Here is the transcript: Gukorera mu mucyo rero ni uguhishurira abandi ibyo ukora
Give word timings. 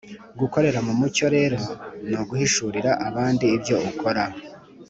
Gukorera 0.39 0.79
mu 0.87 0.93
mucyo 0.99 1.25
rero 1.35 1.59
ni 2.09 2.15
uguhishurira 2.21 2.91
abandi 3.07 3.45
ibyo 3.55 3.75
ukora 3.89 4.23